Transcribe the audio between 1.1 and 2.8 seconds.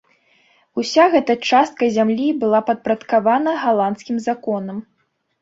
гэта частка зямлі была